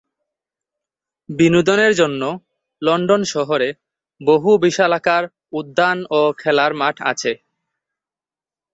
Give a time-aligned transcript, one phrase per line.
[1.29, 2.21] বিনোদনের জন্য
[2.81, 3.69] লন্ডন শহরে
[4.21, 5.23] বহু বিশালাকার
[5.51, 7.31] উদ্যান ও খেলার মাঠ আছে।